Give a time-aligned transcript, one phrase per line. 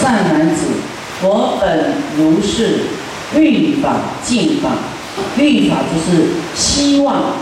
[0.00, 0.66] 善男子，
[1.22, 2.84] 我本如是，
[3.36, 4.70] 欲法尽法，
[5.36, 7.34] 欲法就是希望，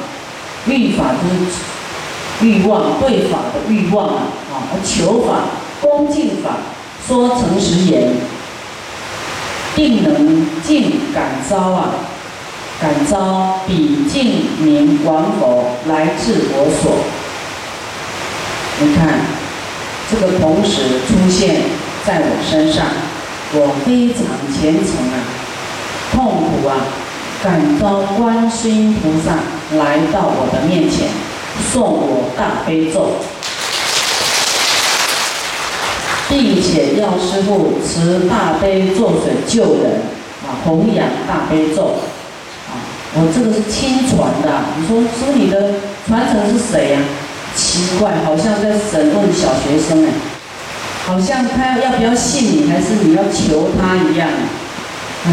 [0.67, 5.41] 欲法就是欲望，对法的欲望啊，啊，求法，
[5.83, 6.57] 恭敬法，
[7.07, 8.15] 说诚实言，
[9.75, 11.91] 定能尽感召啊，
[12.81, 17.05] 感召彼净名王佛来至我所。
[18.81, 19.21] 你看，
[20.11, 21.63] 这个同时出现
[22.07, 22.87] 在我身上，
[23.53, 24.23] 我非常
[24.55, 25.19] 虔诚啊，
[26.13, 26.87] 痛苦啊，
[27.43, 29.35] 感召观世音菩萨
[29.77, 31.09] 来到我的面前，
[31.73, 33.11] 送我大悲咒，
[36.29, 40.03] 并且要师傅持大悲咒水救人
[40.47, 41.87] 啊，弘扬大悲咒。
[42.71, 42.79] 啊，
[43.15, 45.75] 我这个是亲传的，你说说你的
[46.07, 47.01] 传承是谁呀？
[47.57, 50.11] 奇怪，好像在审问小学生哎，
[51.07, 54.29] 好像他要不要信你，还是你要求他一样，
[55.25, 55.31] 唉，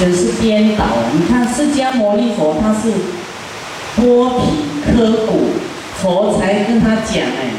[0.00, 0.84] 真是颠倒。
[1.14, 2.90] 你看释迦牟尼佛他是
[3.96, 5.50] 剥皮割骨，
[6.02, 7.54] 佛才跟他讲哎，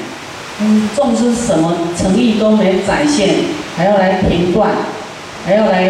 [0.59, 3.29] 嗯，众生什么诚意都没展现，
[3.77, 4.69] 还要来评断，
[5.45, 5.83] 还要来，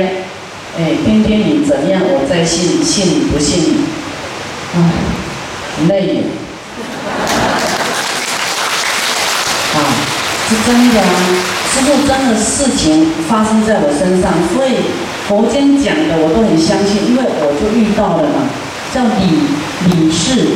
[0.78, 3.78] 哎，偏偏你怎样，我再信，信你不信你，
[4.76, 4.78] 唉，
[5.88, 6.24] 累。
[10.50, 11.14] 是真的啊，
[11.72, 14.78] 师傅真的事情发生在我身上，所以
[15.28, 18.50] 佛经讲的我都很相信，因为我就遇到了嘛，
[18.92, 19.46] 叫理
[19.86, 20.48] 理是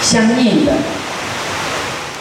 [0.00, 0.72] 相应的，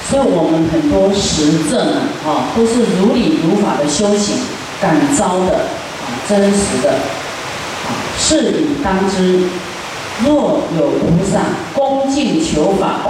[0.09, 1.79] 所以我们很多实证
[2.27, 4.35] 啊，啊都是如理如法的修行，
[4.81, 5.71] 感召的
[6.03, 6.91] 啊，真实的
[7.87, 9.43] 啊，是以当知，
[10.25, 11.39] 若有菩萨
[11.73, 13.07] 恭敬求法，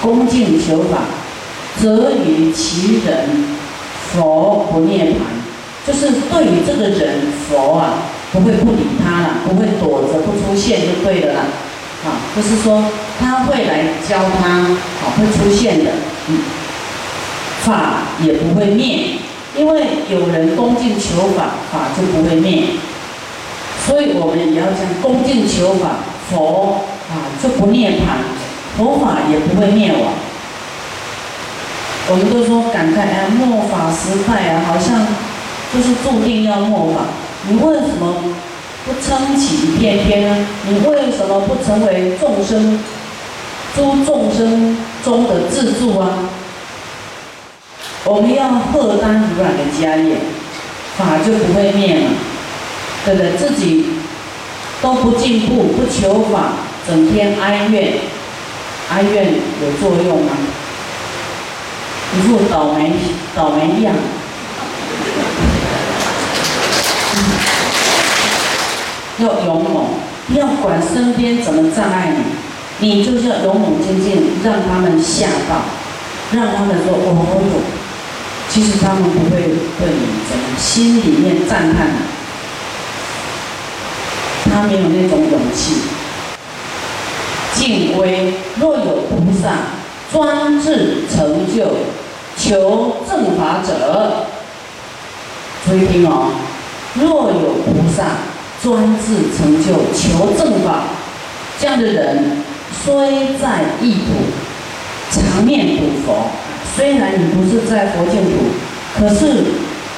[0.00, 0.98] 恭敬求法。
[1.80, 3.44] 则与其人
[4.12, 11.40] 佛不涅槃，就是对于这个人佛啊，不会不理他了，不会躲着不出现就对了。
[12.04, 12.84] 啊，就是说
[13.18, 14.76] 他会来教他，啊，
[15.16, 15.90] 会出现的。
[16.28, 16.38] 嗯，
[17.62, 19.18] 法也不会灭，
[19.56, 22.64] 因为有人恭敬求法，法就不会灭。
[23.86, 25.96] 所以我们也要讲恭敬求法，
[26.30, 26.80] 佛
[27.10, 30.12] 啊就不涅槃，佛法也不会灭亡。
[32.10, 35.06] 我们都说感慨哎，末法时代啊，好像
[35.72, 37.02] 就是注定要末法。
[37.46, 38.34] 你为什么
[38.84, 40.46] 不撑起一片天呢？
[40.66, 42.80] 你为什么不成为众生
[43.76, 46.08] 诸众生中的自助啊？
[48.04, 50.16] 我们要荷担如来的家业，
[50.98, 52.10] 法就不会灭了，
[53.04, 53.30] 对不对？
[53.36, 53.86] 自己
[54.82, 56.54] 都不进步，不求法，
[56.88, 57.92] 整天哀怨，
[58.90, 59.26] 哀怨
[59.62, 60.32] 有作用吗？
[62.12, 62.92] 一副倒霉
[63.36, 63.94] 倒霉样，
[69.18, 69.84] 要勇猛，
[70.26, 72.12] 不要管身边怎么障碍
[72.80, 75.62] 你，你就是要勇猛精进，让他们吓到，
[76.32, 77.62] 让他们说哦，
[78.48, 79.42] 其实他们不会
[79.78, 81.90] 对你怎么，心里面赞叹，
[84.52, 85.82] 他没有那种勇气。
[87.54, 89.76] 敬威，若有菩萨
[90.10, 91.76] 专制成就。
[92.50, 94.26] 求正法者，
[95.64, 96.32] 注意听哦。
[96.94, 98.02] 若有菩萨
[98.60, 100.82] 专制成就求正法，
[101.60, 102.42] 这样的人
[102.82, 104.10] 虽在异土，
[105.12, 106.26] 常念古佛。
[106.74, 108.32] 虽然你不是在佛净土，
[108.98, 109.44] 可是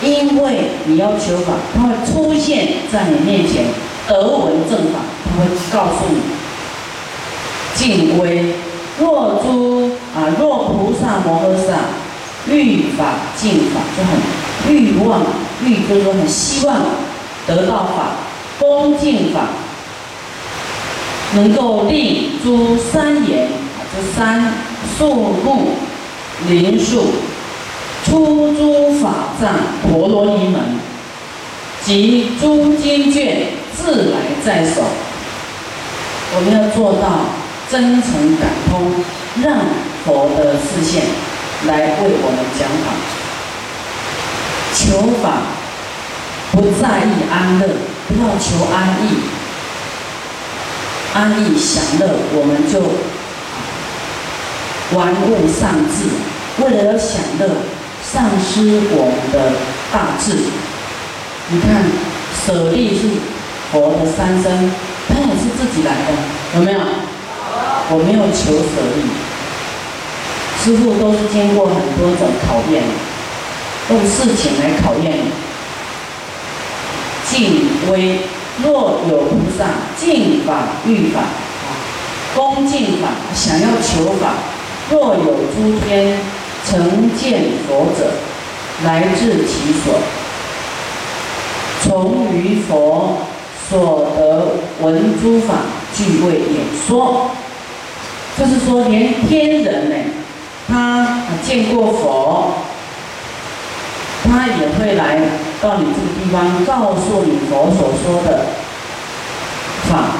[0.02, 3.64] 因为你要求法，他会出现在你面前，
[4.06, 6.20] 得闻正法，他会告诉你。
[7.74, 8.52] 敬归
[9.00, 11.78] 若诸啊，若菩萨摩诃萨。
[12.48, 15.22] 欲法尽法就很欲望，
[15.64, 16.76] 欲就是很希望
[17.46, 18.16] 得到法，
[18.58, 19.46] 恭敬法，
[21.34, 23.48] 能够立诸三言，
[23.94, 24.52] 这三
[24.98, 25.14] 树
[25.44, 25.70] 木
[26.48, 27.12] 林树，
[28.04, 30.60] 出诸法藏婆罗尼门，
[31.84, 33.46] 及诸经卷
[33.76, 34.82] 自来在手。
[36.34, 37.26] 我们要做到
[37.70, 38.92] 真诚感通，
[39.42, 39.58] 让
[40.04, 41.02] 佛的视线。
[41.66, 42.86] 来为我们讲法，
[44.74, 44.80] 求
[45.22, 45.24] 法
[46.50, 47.62] 不在意安乐，
[48.08, 49.04] 不要求安逸，
[51.14, 52.02] 安逸享乐，
[52.34, 52.80] 我们就
[54.96, 55.96] 玩物丧志。
[56.58, 57.48] 为了要享乐，
[58.02, 59.52] 丧失我们的
[59.92, 60.34] 大志。
[61.48, 61.84] 你看，
[62.44, 63.08] 舍利是
[63.70, 64.70] 佛的三生，
[65.08, 66.08] 他也是自己来的，
[66.56, 66.80] 有没有？
[67.90, 69.31] 我没有求舍利。
[70.64, 72.84] 师傅都是经过很多种考验，
[73.90, 75.32] 用事情来考验你。
[77.28, 78.20] 敬威，
[78.62, 79.64] 若有菩萨
[79.98, 81.20] 敬法欲法，
[82.36, 84.34] 恭敬法，想要求法，
[84.88, 86.20] 若有诸天
[86.70, 88.12] 成见佛者，
[88.84, 89.98] 来至其所，
[91.82, 93.18] 从于佛
[93.68, 95.54] 所得闻诸法，
[95.92, 97.30] 具为演说。
[98.38, 99.96] 就是说，连天人呢，
[100.68, 101.08] 他
[101.46, 102.54] 见过佛，
[104.24, 105.18] 他也会来
[105.60, 108.46] 到你这个地方，告诉你佛所说的
[109.90, 110.16] 法。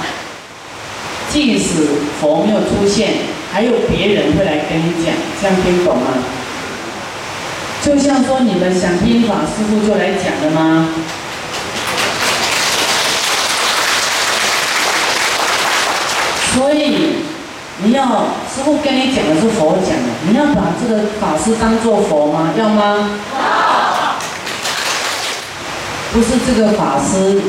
[1.31, 1.87] 即使
[2.21, 3.15] 佛没有出现，
[3.53, 6.09] 还有别人会来跟你讲，这样听懂吗？
[7.83, 10.89] 就像说你们想听法，师傅就来讲了吗？
[16.55, 17.23] 所以。
[17.85, 22.53] 你要师傅跟你讲的是佛讲的，你要把这个法师当做佛吗？
[22.55, 23.09] 要吗？
[26.13, 27.41] 不是这个法师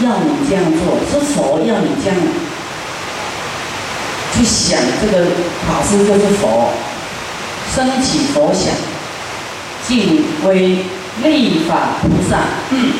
[0.00, 2.18] 要你这样做，是佛要你这样
[4.34, 4.80] 去想。
[5.02, 5.26] 这个
[5.68, 6.70] 法师就是佛，
[7.74, 8.72] 升起佛想，
[9.86, 10.78] 敬为
[11.22, 12.38] 立法菩萨。
[12.70, 12.92] 嗯，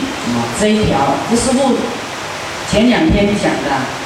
[0.60, 0.98] 这一条，
[1.30, 1.74] 这师傅
[2.70, 4.02] 前两天讲的。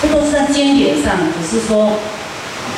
[0.00, 1.92] 这都是在经典上，只是说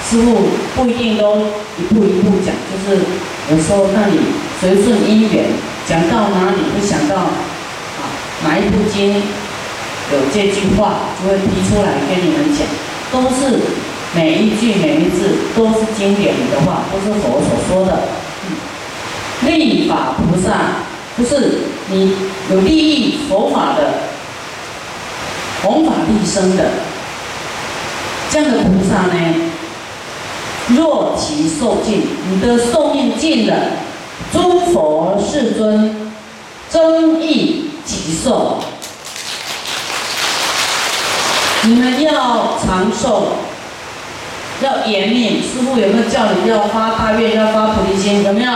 [0.08, 1.38] 师傅不一定都
[1.78, 3.02] 一步一步讲，就是
[3.50, 4.19] 有时候那你
[4.60, 5.44] 随顺因缘，
[5.88, 7.31] 讲到哪里会想到啊
[8.44, 12.66] 哪一部经有这句话，就会提出来跟你们讲，
[13.10, 13.60] 都是
[14.14, 18.02] 每一句每一字都是经典的话，都是佛所说的。
[19.46, 20.48] 立法菩萨
[21.16, 22.14] 不是你
[22.50, 23.92] 有利益佛法的，
[25.62, 26.70] 弘法利生的。
[28.30, 29.34] 这样的菩萨呢，
[30.69, 33.55] 若其寿尽，你的寿命尽了，
[34.32, 36.11] 诸佛世尊
[36.70, 38.58] 增益其寿。
[41.64, 43.25] 你们要长寿，
[44.62, 45.43] 要延命。
[45.43, 48.22] 师傅有没有叫你要发大愿，要发菩提心？
[48.22, 48.50] 有没有？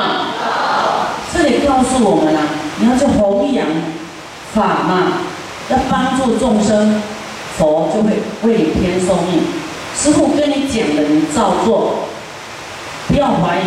[1.33, 2.43] 这里告诉我们啊，
[2.79, 3.67] 你要去弘扬
[4.55, 5.13] 法嘛，
[5.69, 7.03] 要帮助众生，
[7.59, 8.11] 佛就会
[8.43, 9.43] 为你添寿命。
[10.01, 12.05] 师傅跟你讲的，你照做，
[13.09, 13.65] 不要怀疑。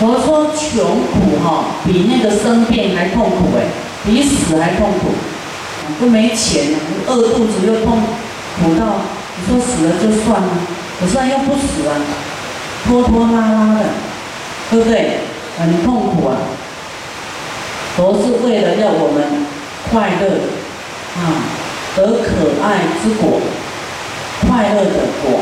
[0.00, 3.66] 我说穷苦哈，比那个生病还痛苦哎，
[4.06, 5.08] 比死还痛苦。
[6.00, 8.00] 都没钱了，饿肚子又痛
[8.58, 8.96] 苦到，
[9.36, 10.48] 你说死了就算了，
[10.98, 11.94] 可是又不死啊，
[12.86, 13.84] 拖拖拉拉的，
[14.70, 15.18] 对不对？
[15.58, 16.36] 很痛苦啊。
[17.96, 19.46] 都是为了要我们
[19.90, 20.26] 快乐
[21.16, 21.20] 啊，
[21.96, 23.40] 得可爱之果。
[24.42, 25.40] 快乐的果，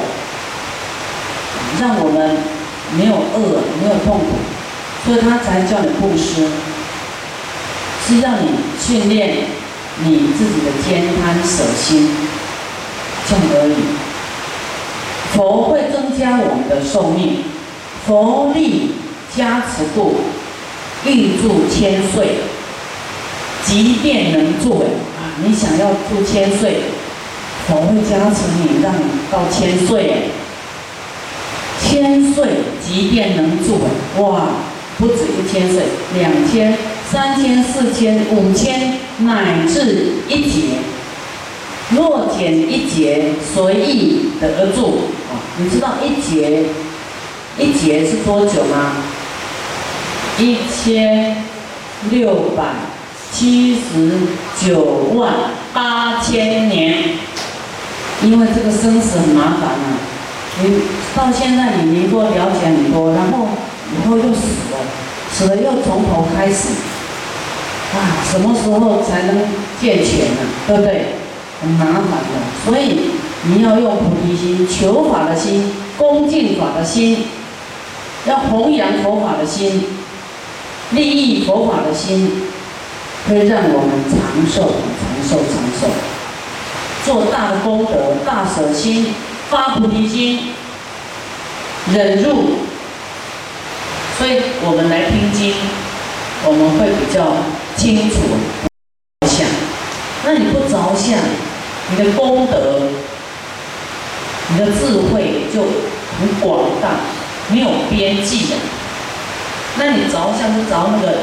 [1.81, 2.37] 让我们
[2.97, 4.27] 没有饿，没有痛苦，
[5.05, 6.47] 所以他才叫你布施，
[8.07, 8.49] 是让你
[8.81, 9.37] 训练
[10.05, 12.09] 你自己的坚贪舍心，
[13.29, 13.75] 这样而已。
[15.35, 17.43] 佛会增加我们的寿命，
[18.07, 18.93] 佛力
[19.37, 20.21] 加持度，
[21.05, 22.37] 欲住千岁，
[23.67, 24.85] 即便能住
[25.19, 25.35] 啊！
[25.43, 26.77] 你想要住千岁？
[27.67, 30.25] 佛会加持你，让你到千岁，
[31.83, 32.49] 千岁
[32.87, 33.81] 即便能住，
[34.21, 34.49] 哇，
[34.99, 35.83] 不止一千岁，
[36.15, 36.77] 两千、
[37.11, 40.79] 三千、四千、五千，乃至一劫。
[41.91, 45.09] 若减一劫，随意得住。
[45.31, 46.65] 啊，你知道一劫，
[47.59, 48.97] 一劫是多久吗？
[50.39, 51.37] 一千
[52.11, 52.65] 六百
[53.33, 54.11] 七十
[54.67, 55.33] 九万
[55.73, 57.05] 八千年。
[58.25, 60.01] 因为这个生死很麻烦啊，
[60.63, 60.81] 你
[61.15, 63.49] 到现在你能够了解很多，然后
[63.93, 64.79] 以后又死了，
[65.31, 66.69] 死了又从头开始，
[67.93, 69.43] 啊，什么时候才能
[69.81, 70.41] 健全呢？
[70.67, 71.05] 对不对？
[71.61, 73.11] 很麻烦的，所以
[73.45, 77.27] 你要用菩提心、求法的心、恭敬法的心，
[78.27, 79.85] 要弘扬佛法的心、
[80.91, 82.31] 利益佛法的心，
[83.29, 85.89] 会让我们长寿、长寿、长寿。
[87.05, 89.15] 做大的功德，大舍心，
[89.51, 90.55] 发菩提心，
[91.93, 92.61] 忍辱。
[94.17, 95.53] 所以我们来听经，
[96.47, 97.37] 我们会比较
[97.77, 98.17] 清楚
[99.21, 99.47] 着相。
[100.25, 101.19] 那你不着相，
[101.91, 102.89] 你的功德、
[104.49, 106.89] 你的智慧就很广大，
[107.51, 108.57] 没有边际的。
[109.77, 111.19] 那你着相就着那个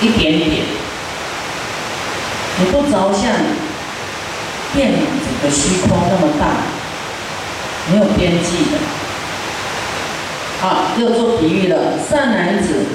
[0.00, 0.64] 一点点，
[2.58, 3.30] 你不着相。
[4.74, 6.46] 变整个虚空那么大，
[7.90, 8.78] 没有边际的。
[10.60, 11.98] 好，又做比喻了。
[12.08, 12.86] 善男子，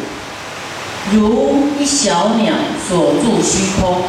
[1.12, 2.54] 如一小鸟
[2.88, 4.04] 所住虚空。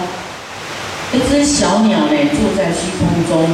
[1.12, 3.48] 一只小鸟呢，住在虚空中。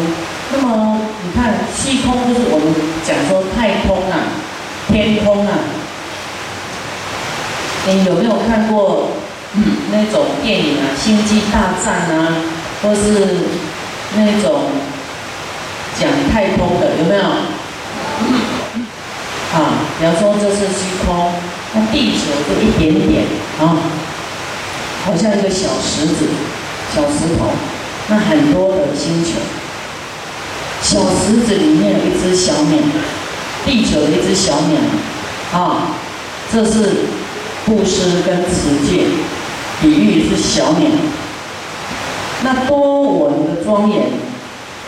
[0.53, 4.19] 那么你看，虚空就是我们讲说太空啊，
[4.89, 5.53] 天空啊。
[7.89, 9.13] 你有没有看过
[9.91, 12.37] 那种电影啊，《星际大战》啊，
[12.83, 13.47] 或是
[14.17, 14.63] 那种
[16.01, 17.23] 讲太空的，有没有？
[19.55, 19.57] 啊，
[19.99, 21.33] 比方说这是虚空，
[21.75, 23.25] 那地球就一点点
[23.61, 23.77] 啊，
[25.05, 26.27] 好像一个小石子、
[26.95, 27.51] 小石头，
[28.09, 29.31] 那很多的星球，
[30.83, 32.79] 小石子里面有一只小鸟，
[33.65, 35.89] 地球的一只小鸟，啊，
[36.53, 37.07] 这是
[37.65, 39.05] 布施跟持戒，
[39.81, 40.91] 比喻是小鸟，
[42.43, 44.05] 那多闻的庄严，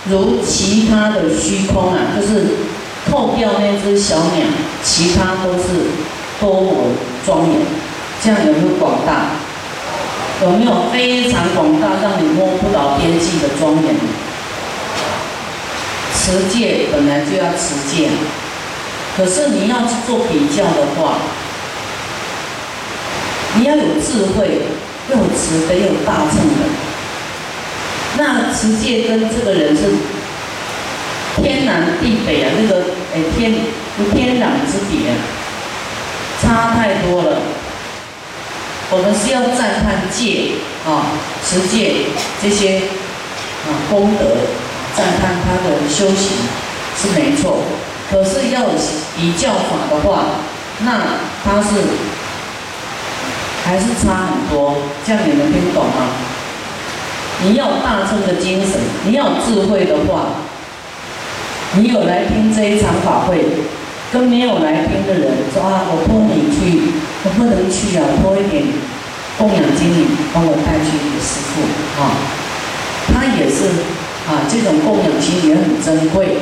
[0.08, 2.46] 如其他的虚空啊，就是。
[3.10, 4.44] 扣掉那只小鸟，
[4.84, 5.62] 其他都是
[6.38, 6.72] 多么
[7.24, 7.58] 庄严，
[8.22, 9.30] 这样有没有广大？
[10.42, 13.94] 有没有非常广大，让你摸不着边际的庄严？
[16.14, 18.10] 持戒本来就要持戒，
[19.16, 21.16] 可是你要去做比较的话，
[23.56, 24.60] 你要有智慧，
[25.10, 26.87] 又有慈悲，又有大乘的。
[28.16, 29.82] 那持戒跟这个人是。
[31.40, 32.82] 天南地北啊，那个
[33.14, 33.54] 哎天
[34.12, 35.14] 天壤之别啊，
[36.42, 37.42] 差太多了。
[38.90, 41.14] 我们是要赞叹戒啊，
[41.46, 42.06] 持戒
[42.42, 42.78] 这些
[43.68, 44.34] 啊功德，
[44.96, 46.38] 赞叹他的修行
[47.00, 47.62] 是没错。
[48.10, 48.64] 可是要
[49.16, 50.42] 比较法的话，
[50.80, 51.68] 那他是
[53.64, 54.74] 还是差很多。
[55.06, 56.08] 这样你能听懂吗？
[57.44, 60.26] 你要大乘的精神，你要智慧的话。
[61.76, 63.44] 你有来听这一场法会，
[64.10, 66.80] 跟没有来听的人说啊，我托你去，
[67.24, 68.64] 我不能去啊，托一点
[69.36, 71.62] 供养经理帮我带去给师父
[72.00, 72.16] 啊。
[73.12, 73.84] 他也是
[74.26, 76.36] 啊，这种供养经也很珍贵。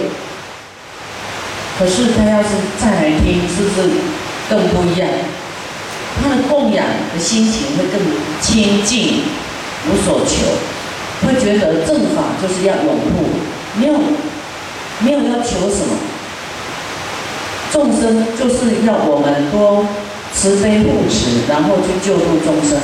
[1.78, 2.48] 可是他要是
[2.80, 3.90] 再来听，是不是
[4.48, 5.08] 更不一样？
[6.22, 8.00] 他的供养的心情会更
[8.40, 9.22] 清净，
[9.90, 10.46] 无所求，
[11.24, 13.24] 会觉得正法就是要拥护，
[13.78, 13.94] 没有。
[14.98, 15.92] 没有要求什么，
[17.70, 19.84] 众生就是要我们多
[20.32, 22.80] 慈悲护持，然后去救度众生，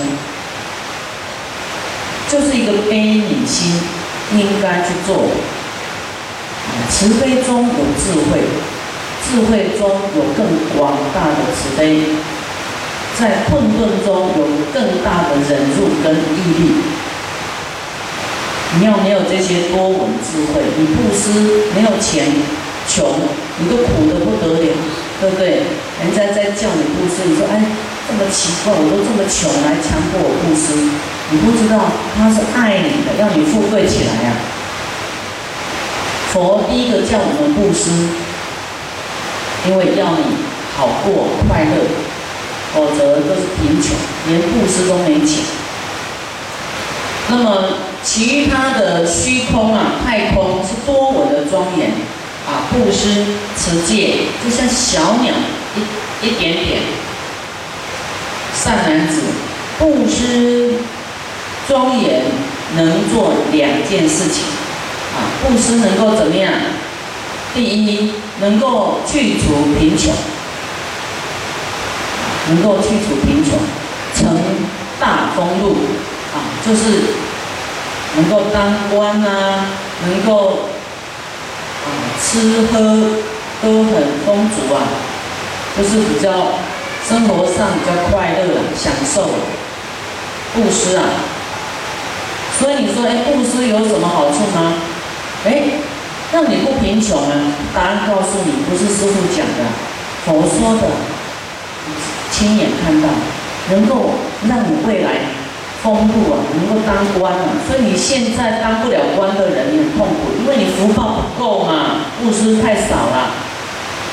[2.28, 3.80] 就是一个悲悯心
[4.36, 5.24] 应该去做。
[6.90, 8.44] 慈悲中有智慧，
[9.24, 10.44] 智慧中有更
[10.76, 12.04] 广大的慈悲，
[13.18, 16.74] 在困顿中有更大的忍辱跟毅力。
[18.74, 22.24] 你要没有这些多闻智慧，你布施没有钱，
[22.88, 23.04] 穷，
[23.58, 24.66] 你都苦的不得了，
[25.20, 25.60] 对不对？
[26.00, 27.60] 人家在叫你布施，你说哎，
[28.08, 30.72] 这么奇怪，我都这么穷，来强迫我布施，
[31.30, 31.84] 你不知道
[32.16, 34.32] 他是爱你的，要你富贵起来呀。
[36.32, 37.90] 佛第一个叫我们布施，
[39.68, 40.24] 因为要你
[40.74, 41.76] 好过快乐，
[42.72, 43.94] 否则都是贫穷，
[44.28, 45.44] 连布施都没钱。
[47.28, 47.91] 那么。
[48.04, 51.92] 其他的虚空啊，太空是多闻的庄严
[52.46, 53.24] 啊，布施
[53.56, 55.32] 持戒，就像小鸟
[55.76, 56.82] 一一点点。
[58.54, 59.22] 善男子，
[59.78, 60.74] 布施
[61.68, 62.22] 庄严
[62.74, 64.44] 能做两件事情
[65.14, 66.52] 啊，布施能够怎么样？
[67.54, 70.12] 第一，能够去除贫穷，
[72.48, 73.58] 能够去除贫穷，
[74.14, 74.36] 成
[74.98, 75.76] 大丰禄
[76.34, 76.82] 啊，就是。
[78.16, 79.66] 能够当官啊，
[80.06, 80.50] 能够
[81.84, 81.88] 啊
[82.20, 82.78] 吃喝
[83.62, 83.94] 都很
[84.26, 84.82] 丰足啊，
[85.76, 86.30] 就是比较
[87.08, 89.30] 生活上比较快乐、享受、
[90.54, 91.04] 布施啊。
[92.58, 94.74] 所以你说，哎，布施有什么好处吗？
[95.46, 95.62] 哎，
[96.32, 97.34] 让你不贫穷啊？
[97.74, 99.64] 答案告诉你，不是师傅讲的，
[100.26, 100.86] 佛说的，
[102.30, 103.08] 亲眼看到，
[103.70, 104.14] 能够
[104.46, 105.12] 让你未来。
[105.82, 113.34] 丰富啊，能够当官啊，所以你现在当不了官的人，你很痛苦，因为你福报不够嘛，布施太少了。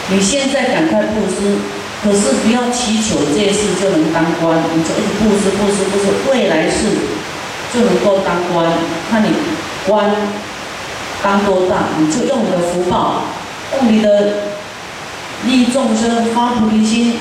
[0.09, 1.59] 你现在赶快布施，
[2.03, 6.89] 可是不要祈求这事就能当官，你就一直布施布施布施，未来世
[7.71, 8.65] 就能够当官。
[9.11, 9.29] 看你
[9.85, 10.09] 官
[11.21, 13.25] 当多大，你就用你的福报，
[13.77, 14.33] 用你的
[15.45, 17.19] 利众生发菩提心，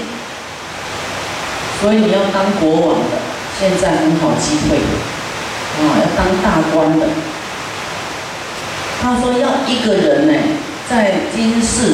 [1.83, 3.18] 所以你要当国王的。
[3.61, 7.09] 现在很好机会，啊，要当大官的。
[9.03, 10.35] 他说要一个人呢，
[10.89, 11.93] 在今世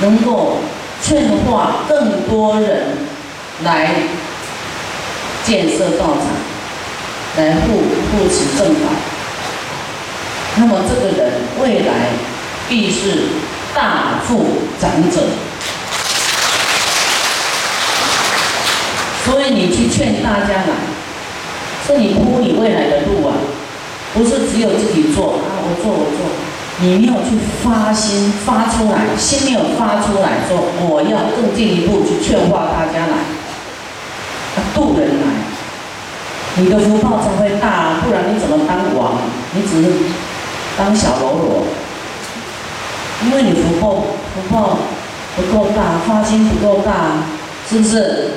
[0.00, 0.60] 能够
[1.02, 2.96] 劝化更多人
[3.62, 3.90] 来
[5.44, 6.24] 建设道场，
[7.36, 8.80] 来护护持正法。
[10.56, 12.10] 那么这个人未来
[12.68, 13.28] 必是
[13.74, 15.20] 大富长者。
[19.24, 20.74] 所以你去劝大家来，
[21.86, 23.34] 是你铺你未来的路啊，
[24.14, 26.30] 不是只有自己做啊，我做我做。
[26.80, 30.58] 你没有去发心发出来，心没有发出来说
[30.88, 33.18] 我要更进一步去劝化大家来，
[34.74, 35.26] 渡人来，
[36.56, 39.14] 你的福报才会大，不然你怎么当王？
[39.54, 39.92] 你只是
[40.76, 41.62] 当小喽啰，
[43.24, 44.02] 因为你福报
[44.34, 44.78] 福报
[45.36, 46.92] 不够大，发心不够大，
[47.68, 48.30] 是不是？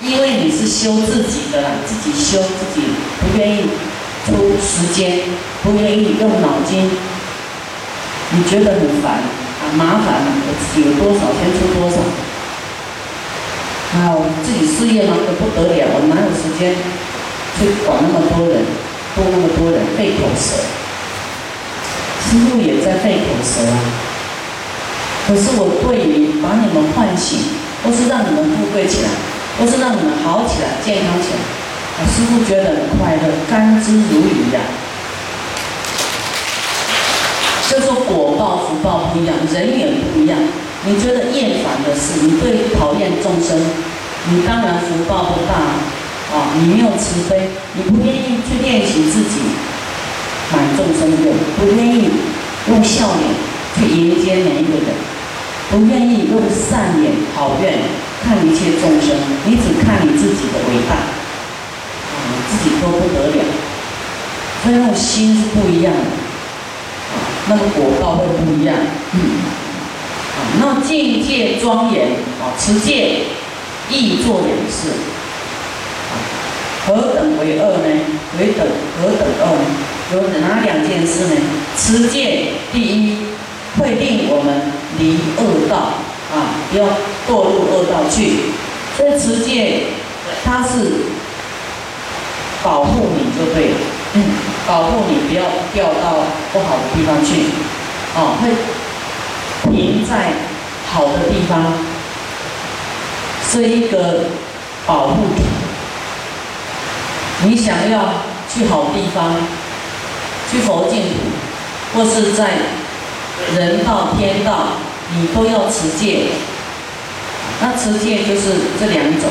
[0.00, 2.86] 因为你是修自己的，自己修自己，
[3.20, 3.62] 不愿意
[4.26, 5.20] 出时间，
[5.62, 6.90] 不愿意用脑筋。
[8.30, 11.96] 你觉得很烦啊，麻烦我自己有多少先出多少。
[13.96, 16.74] 啊，我自己事业忙得不得了，我哪有时间
[17.56, 18.66] 去管那么多人，
[19.14, 20.60] 多那么多人费口舌。
[22.28, 23.78] 师傅也在费口舌啊。
[25.26, 27.38] 可是我对于把你们唤醒，
[27.82, 29.08] 或是让你们富贵起来，
[29.58, 31.40] 或是让你们好起来、健康起来，
[31.98, 34.60] 我师傅觉得快乐，甘之如饴呀。
[37.68, 40.38] 就说果报福报不一样，人也不一样。
[40.84, 43.58] 你觉得厌烦的事，你对讨厌众生，
[44.30, 45.54] 你当然福报不大
[46.36, 46.52] 啊。
[46.58, 49.40] 你没有慈悲，你不愿意去练习自己
[50.52, 52.10] 满众生的愿，不愿意
[52.68, 53.34] 用笑脸
[53.74, 54.94] 去迎接每一个人，
[55.70, 57.72] 不愿意用善眼好愿
[58.22, 62.16] 看一切众生，你只看你自己的伟大，啊，
[62.50, 63.44] 自己都不得了，
[64.62, 66.00] 所以那种心是不一样的。
[66.00, 67.14] 啊
[67.48, 68.74] 那个果报会不一样，
[69.12, 69.20] 嗯，
[70.34, 72.08] 啊，那境界庄严，
[72.40, 73.20] 啊，持戒
[73.88, 74.88] 亦作两事，
[76.10, 76.12] 啊，
[76.84, 77.88] 何等为恶呢？
[78.40, 78.66] 为等
[79.00, 79.64] 何等恶呢？
[80.12, 81.36] 有哪两件事呢？
[81.78, 83.16] 持戒第一，
[83.78, 85.76] 会令我们离恶道，
[86.34, 86.34] 啊，
[86.72, 86.84] 不要
[87.28, 88.52] 堕入恶道去。
[88.96, 89.84] 所以持戒，
[90.44, 91.02] 它是
[92.62, 93.76] 保护你就对了。
[94.66, 97.50] 保护你不要掉到不好的地方去，
[98.16, 98.48] 哦，会
[99.70, 100.32] 停在
[100.90, 101.74] 好的地方，
[103.50, 104.24] 是一个
[104.86, 105.42] 保护体。
[107.44, 108.14] 你想要
[108.48, 109.36] 去好地方，
[110.50, 112.52] 去佛净土，或是在
[113.54, 114.78] 人道、天道，
[115.14, 116.28] 你都要持戒。
[117.60, 118.42] 那持戒就是
[118.78, 119.30] 这两种，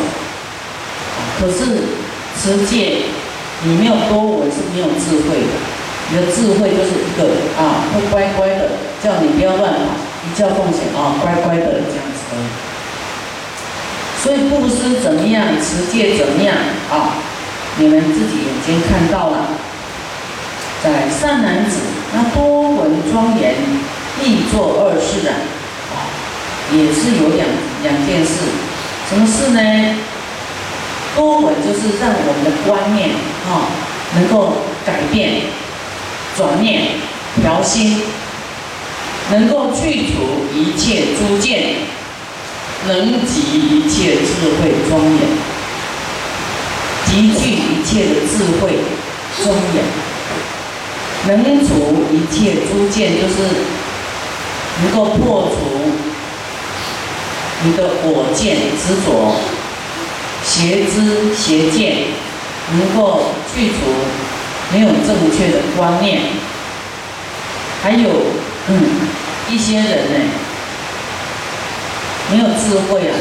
[1.39, 1.83] 可是
[2.41, 3.03] 持戒。
[3.63, 5.53] 你没有多闻是没有智慧的，
[6.11, 7.23] 你的智慧就是一个
[7.57, 8.69] 啊，会乖乖的
[9.01, 9.95] 叫你不要乱跑，
[10.27, 12.19] 一叫奉献啊，乖乖的这样子。
[14.21, 16.53] 所以布施怎么样，持戒怎么样
[16.91, 17.15] 啊？
[17.77, 19.47] 你们自己眼睛看到了，
[20.83, 21.77] 在善男子
[22.13, 23.55] 那多闻庄严，
[24.19, 25.33] 必作恶事啊，
[26.73, 27.47] 也是有两
[27.85, 28.31] 两件事，
[29.07, 29.95] 什么事呢？
[31.15, 33.11] 多闻就是让我们的观念
[33.47, 33.71] 啊
[34.15, 35.43] 能够改变、
[36.35, 36.97] 转念、
[37.41, 38.01] 调心，
[39.31, 41.75] 能够去除一切诸见，
[42.87, 45.19] 能集一切智慧庄严，
[47.05, 48.79] 集聚一切的智慧
[49.41, 49.77] 庄严，
[51.27, 53.35] 能除一切诸见，就是
[54.81, 55.55] 能够破除
[57.63, 59.35] 你的我见执着。
[60.47, 61.97] 邪知邪见，
[62.77, 63.77] 能够去除
[64.71, 66.21] 没有正确的观念，
[67.81, 68.09] 还有
[68.67, 69.09] 嗯
[69.49, 70.19] 一些人呢
[72.29, 73.13] 没有智慧啊，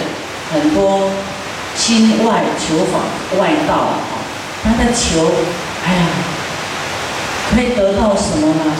[0.52, 1.10] 很多
[1.74, 3.00] 亲外求法
[3.40, 3.98] 外道啊，
[4.62, 5.32] 他在求，
[5.86, 6.06] 哎呀，
[7.54, 8.72] 可以得到什么呢？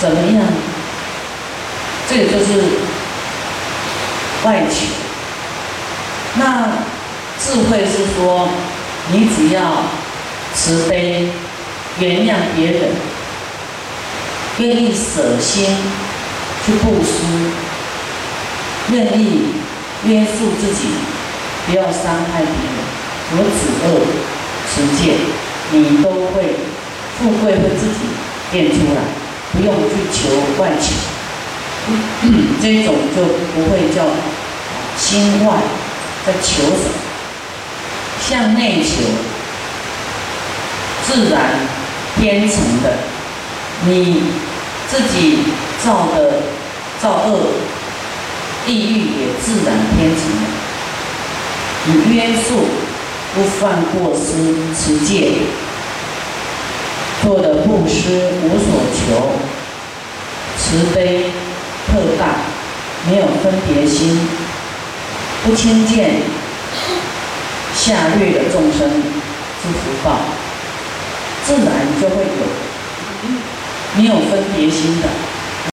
[0.00, 0.42] 怎么样？
[2.08, 2.60] 这个就是
[4.50, 4.86] 外求，
[6.34, 6.68] 那。
[7.42, 8.50] 智慧是说，
[9.10, 9.84] 你只要
[10.54, 11.26] 慈悲、
[11.98, 12.90] 原谅别人，
[14.58, 15.64] 愿意舍心
[16.66, 17.24] 去布施，
[18.92, 19.54] 愿意
[20.04, 20.88] 约束自己，
[21.66, 22.76] 不要伤害别人，
[23.32, 23.88] 如此恶
[24.68, 25.14] 持戒，
[25.72, 26.56] 你都会
[27.18, 28.00] 富贵会自己
[28.52, 29.00] 变出来，
[29.54, 30.28] 不用去求
[30.62, 30.92] 外求，
[32.60, 33.22] 这种就
[33.54, 34.04] 不会叫
[35.00, 35.54] 心外
[36.26, 36.94] 在求什么。
[38.28, 39.02] 向内求，
[41.04, 41.40] 自然
[42.16, 42.98] 天成的。
[43.86, 44.22] 你
[44.88, 45.38] 自己
[45.82, 46.42] 造的
[47.00, 47.40] 造恶，
[48.66, 50.46] 地狱也自然天成了。
[51.86, 52.66] 你约束，
[53.34, 54.26] 不犯过失，
[54.76, 55.32] 持戒，
[57.22, 59.32] 做的布施无所求，
[60.58, 61.32] 慈悲
[61.88, 62.26] 特大，
[63.08, 64.28] 没有分别心，
[65.42, 66.20] 不轻贱
[67.74, 70.18] 下劣的众生之福报，
[71.46, 71.68] 自然
[72.00, 72.44] 就会有
[73.96, 75.08] 没有分别心的。